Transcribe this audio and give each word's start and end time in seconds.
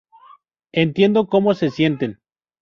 Entiendo 0.71 1.27
cómo 1.27 1.53
se 1.53 1.69
sienten" 1.69 2.17